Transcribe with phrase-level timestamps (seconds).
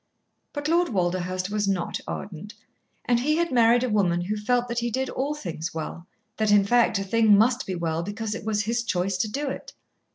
[0.53, 2.55] But Lord Walderhurst was not ardent,
[3.05, 6.49] and he had married a woman who felt that he did all things well that,
[6.51, 9.73] in fact, a thing must be well because it was his choice to do it.